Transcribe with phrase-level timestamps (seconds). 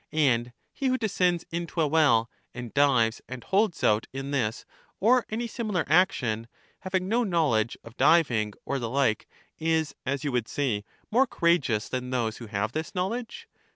[0.13, 4.65] And he who descends into a well, and dives, and holds out in this
[4.99, 6.47] or any similar action,
[6.79, 9.27] having no knowledge of diving, or the like,
[9.59, 13.47] is, as you would say, more courageous than those who have this knowledge?